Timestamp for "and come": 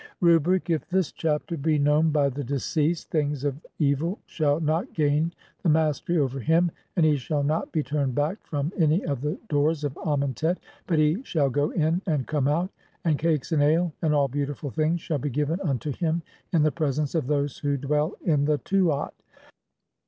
12.07-12.47